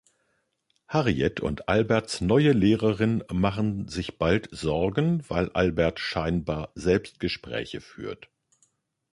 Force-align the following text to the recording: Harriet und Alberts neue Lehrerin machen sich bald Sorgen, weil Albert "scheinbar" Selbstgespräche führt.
Harriet 0.87 1.41
und 1.41 1.69
Alberts 1.69 2.21
neue 2.21 2.53
Lehrerin 2.53 3.23
machen 3.31 3.87
sich 3.87 4.17
bald 4.17 4.49
Sorgen, 4.51 5.23
weil 5.29 5.51
Albert 5.51 5.99
"scheinbar" 5.99 6.71
Selbstgespräche 6.73 7.81
führt. 7.81 8.27